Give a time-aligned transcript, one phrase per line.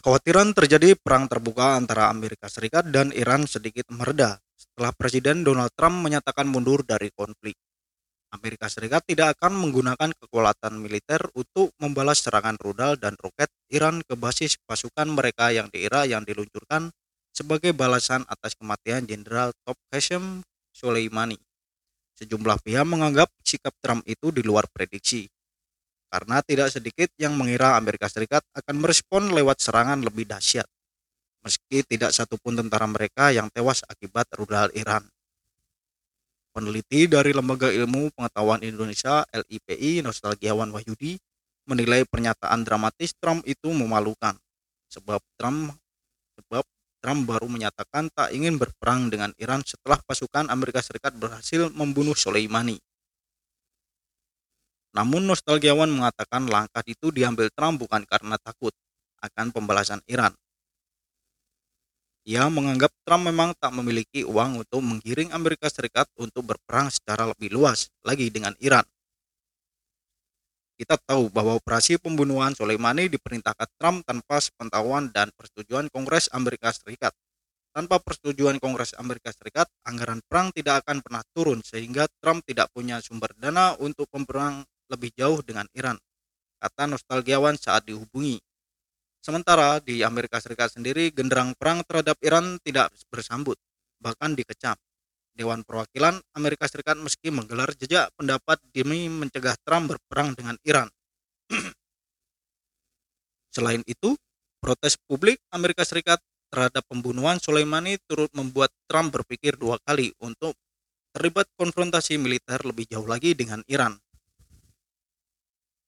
[0.00, 6.00] Kekhawatiran terjadi perang terbuka antara Amerika Serikat dan Iran sedikit mereda setelah Presiden Donald Trump
[6.00, 7.52] menyatakan mundur dari konflik.
[8.32, 14.16] Amerika Serikat tidak akan menggunakan kekuatan militer untuk membalas serangan rudal dan roket Iran ke
[14.16, 16.88] basis pasukan mereka yang di Irak yang diluncurkan
[17.28, 20.40] sebagai balasan atas kematian Jenderal Top Qasem
[20.72, 21.36] Soleimani.
[22.16, 25.28] Sejumlah pihak menganggap sikap Trump itu di luar prediksi,
[26.10, 30.66] karena tidak sedikit yang mengira Amerika Serikat akan merespon lewat serangan lebih dahsyat,
[31.46, 35.06] meski tidak satupun tentara mereka yang tewas akibat rudal Iran.
[36.50, 41.14] Peneliti dari Lembaga Ilmu Pengetahuan Indonesia LIPI Nostalgiawan Wahyudi
[41.70, 44.34] menilai pernyataan dramatis Trump itu memalukan,
[44.90, 45.78] sebab Trump
[46.34, 46.66] sebab
[47.00, 52.76] Trump baru menyatakan tak ingin berperang dengan Iran setelah pasukan Amerika Serikat berhasil membunuh Soleimani.
[54.90, 58.74] Namun nostalgiawan mengatakan langkah itu diambil Trump bukan karena takut
[59.22, 60.34] akan pembalasan Iran.
[62.28, 67.48] Ia menganggap Trump memang tak memiliki uang untuk menggiring Amerika Serikat untuk berperang secara lebih
[67.48, 68.84] luas lagi dengan Iran.
[70.76, 77.12] Kita tahu bahwa operasi pembunuhan Soleimani diperintahkan Trump tanpa sepengetahuan dan persetujuan Kongres Amerika Serikat.
[77.70, 82.98] Tanpa persetujuan Kongres Amerika Serikat, anggaran perang tidak akan pernah turun sehingga Trump tidak punya
[83.04, 85.96] sumber dana untuk memperang lebih jauh dengan Iran,
[86.58, 88.42] kata nostalgiawan saat dihubungi.
[89.22, 93.54] Sementara di Amerika Serikat sendiri, genderang perang terhadap Iran tidak bersambut,
[94.02, 94.74] bahkan dikecam.
[95.30, 100.90] Dewan Perwakilan Amerika Serikat meski menggelar jejak pendapat demi mencegah Trump berperang dengan Iran.
[103.54, 104.18] Selain itu,
[104.60, 106.18] protes publik Amerika Serikat
[106.50, 110.58] terhadap pembunuhan Soleimani turut membuat Trump berpikir dua kali untuk
[111.14, 113.98] terlibat konfrontasi militer lebih jauh lagi dengan Iran.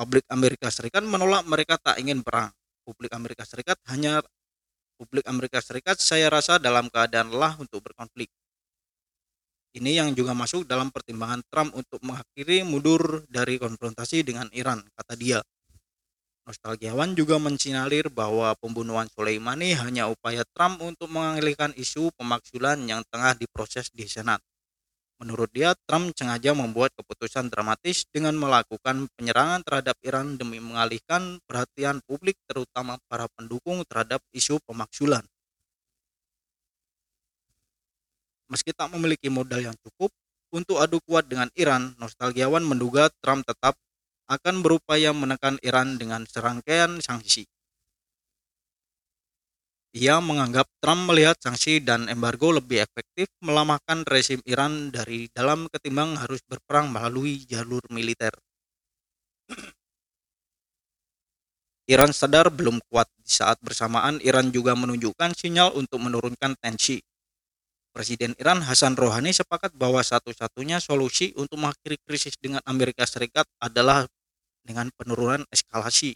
[0.00, 2.48] Publik Amerika Serikat menolak mereka tak ingin perang.
[2.88, 4.24] Publik Amerika Serikat hanya
[4.96, 8.32] publik Amerika Serikat saya rasa dalam keadaan lelah untuk berkonflik.
[9.76, 15.20] Ini yang juga masuk dalam pertimbangan Trump untuk mengakhiri mundur dari konfrontasi dengan Iran, kata
[15.20, 15.44] dia.
[16.48, 23.36] Nostalgiawan juga mensinyalir bahwa pembunuhan Soleimani hanya upaya Trump untuk mengalihkan isu pemaksulan yang tengah
[23.36, 24.40] diproses di Senat.
[25.20, 32.00] Menurut dia, Trump sengaja membuat keputusan dramatis dengan melakukan penyerangan terhadap Iran demi mengalihkan perhatian
[32.08, 35.20] publik terutama para pendukung terhadap isu pemaksulan.
[38.48, 40.08] Meski tak memiliki modal yang cukup
[40.56, 43.76] untuk adu kuat dengan Iran, nostalgiawan menduga Trump tetap
[44.26, 47.44] akan berupaya menekan Iran dengan serangkaian sanksi.
[49.90, 56.14] Ia menganggap Trump melihat sanksi dan embargo lebih efektif melemahkan rezim Iran dari dalam ketimbang
[56.14, 58.30] harus berperang melalui jalur militer.
[61.90, 67.02] Iran sadar belum kuat di saat bersamaan Iran juga menunjukkan sinyal untuk menurunkan tensi.
[67.90, 74.06] Presiden Iran Hasan Rouhani sepakat bahwa satu-satunya solusi untuk mengakhiri krisis dengan Amerika Serikat adalah
[74.62, 76.14] dengan penurunan eskalasi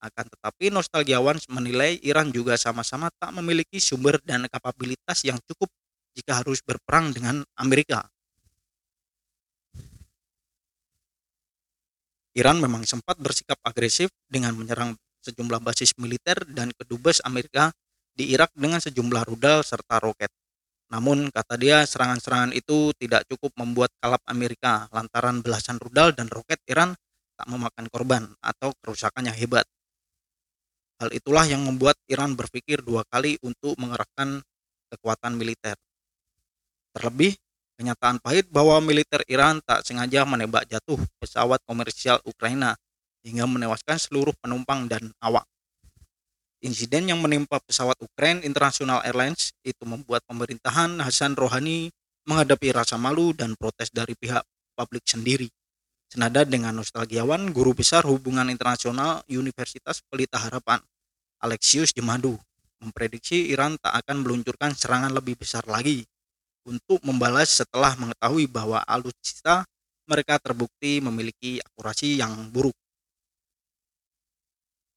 [0.00, 5.68] akan tetapi nostalgiawan menilai Iran juga sama-sama tak memiliki sumber dan kapabilitas yang cukup
[6.16, 8.08] jika harus berperang dengan Amerika.
[12.32, 17.68] Iran memang sempat bersikap agresif dengan menyerang sejumlah basis militer dan kedubes Amerika
[18.14, 20.30] di Irak dengan sejumlah rudal serta roket.
[20.90, 26.58] Namun, kata dia, serangan-serangan itu tidak cukup membuat kalap Amerika lantaran belasan rudal dan roket
[26.66, 26.98] Iran
[27.38, 29.64] tak memakan korban atau kerusakan yang hebat.
[31.00, 34.44] Hal itulah yang membuat Iran berpikir dua kali untuk mengerahkan
[34.92, 35.72] kekuatan militer.
[36.92, 37.40] Terlebih,
[37.80, 42.76] kenyataan pahit bahwa militer Iran tak sengaja menembak jatuh pesawat komersial Ukraina
[43.24, 45.48] hingga menewaskan seluruh penumpang dan awak.
[46.60, 51.88] Insiden yang menimpa pesawat Ukraine International Airlines itu membuat pemerintahan Hasan Rohani
[52.28, 54.44] menghadapi rasa malu dan protes dari pihak
[54.76, 55.48] publik sendiri.
[56.10, 60.82] Senada dengan nostalgiawan, guru besar hubungan internasional Universitas Pelita Harapan,
[61.38, 62.34] Alexius Jemadu,
[62.82, 66.02] memprediksi Iran tak akan meluncurkan serangan lebih besar lagi
[66.66, 69.62] untuk membalas setelah mengetahui bahwa alutsista
[70.10, 72.74] mereka terbukti memiliki akurasi yang buruk.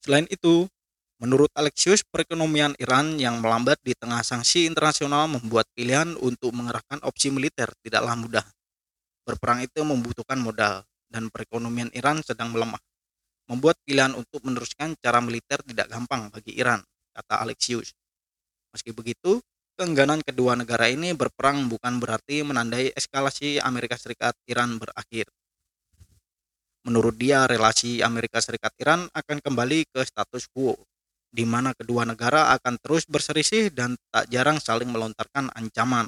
[0.00, 0.64] Selain itu,
[1.20, 7.28] menurut Alexius, perekonomian Iran yang melambat di tengah sanksi internasional membuat pilihan untuk mengerahkan opsi
[7.28, 8.46] militer tidaklah mudah.
[9.28, 12.82] Berperang itu membutuhkan modal, dan perekonomian Iran sedang melemah,
[13.46, 16.82] membuat pilihan untuk meneruskan cara militer tidak gampang bagi Iran,
[17.14, 17.94] kata Alexius.
[18.74, 19.38] Meski begitu,
[19.78, 25.30] keengganan kedua negara ini berperang bukan berarti menandai eskalasi Amerika Serikat Iran berakhir.
[26.82, 30.74] Menurut dia, relasi Amerika Serikat Iran akan kembali ke status quo
[31.34, 36.06] di mana kedua negara akan terus berselisih dan tak jarang saling melontarkan ancaman.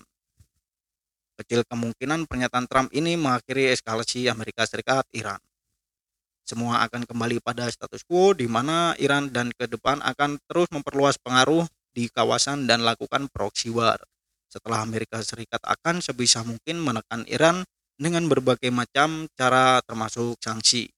[1.37, 5.37] Kecil kemungkinan pernyataan Trump ini mengakhiri eskalasi Amerika Serikat Iran.
[6.49, 11.21] Semua akan kembali pada status quo di mana Iran dan ke depan akan terus memperluas
[11.21, 14.01] pengaruh di kawasan dan lakukan proxy war.
[14.49, 17.69] Setelah Amerika Serikat akan sebisa mungkin menekan Iran
[18.01, 20.96] dengan berbagai macam cara termasuk sanksi.